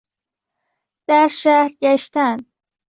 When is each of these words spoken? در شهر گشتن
در 1.07 1.27
شهر 1.27 1.69
گشتن 1.81 2.37